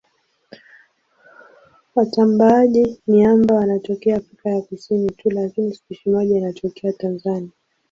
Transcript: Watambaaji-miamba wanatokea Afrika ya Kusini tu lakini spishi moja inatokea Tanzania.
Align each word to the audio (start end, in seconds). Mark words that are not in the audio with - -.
Watambaaji-miamba 1.95 3.55
wanatokea 3.55 4.17
Afrika 4.17 4.49
ya 4.49 4.61
Kusini 4.61 5.09
tu 5.11 5.29
lakini 5.29 5.73
spishi 5.73 6.09
moja 6.09 6.37
inatokea 6.37 6.93
Tanzania. 6.93 7.49